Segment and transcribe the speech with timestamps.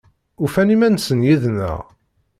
[0.43, 1.79] Ufan iman-nsen yid-neɣ?